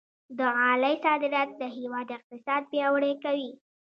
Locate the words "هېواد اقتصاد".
1.77-2.61